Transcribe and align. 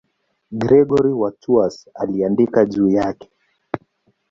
Gregori 0.51 1.13
wa 1.13 1.31
Tours 1.31 1.89
aliandika 1.93 2.65
juu 2.65 2.89
yake. 2.89 3.31